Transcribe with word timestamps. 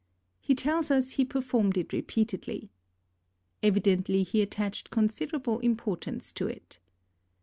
He 0.39 0.55
tells 0.55 0.89
us 0.89 1.11
he 1.11 1.23
performed 1.25 1.77
it 1.77 1.93
repeatedly. 1.93 2.71
Evidently 3.61 4.23
he 4.23 4.41
attached 4.41 4.89
considerable 4.89 5.59
impor 5.59 5.99
tance 5.99 6.31
to 6.31 6.47
it. 6.47 6.79